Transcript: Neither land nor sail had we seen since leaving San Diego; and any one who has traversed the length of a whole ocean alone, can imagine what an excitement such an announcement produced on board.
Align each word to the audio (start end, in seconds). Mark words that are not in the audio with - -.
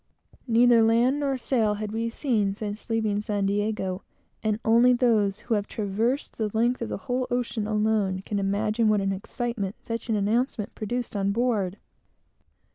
Neither 0.47 0.81
land 0.81 1.19
nor 1.19 1.37
sail 1.37 1.75
had 1.75 1.91
we 1.91 2.09
seen 2.09 2.55
since 2.55 2.89
leaving 2.89 3.21
San 3.21 3.45
Diego; 3.45 4.01
and 4.41 4.59
any 4.65 4.73
one 4.95 5.31
who 5.45 5.53
has 5.53 5.67
traversed 5.67 6.39
the 6.39 6.49
length 6.57 6.81
of 6.81 6.91
a 6.91 6.97
whole 6.97 7.27
ocean 7.29 7.67
alone, 7.67 8.23
can 8.25 8.39
imagine 8.39 8.89
what 8.89 8.99
an 9.01 9.13
excitement 9.13 9.75
such 9.83 10.09
an 10.09 10.15
announcement 10.15 10.73
produced 10.73 11.15
on 11.15 11.31
board. 11.31 11.77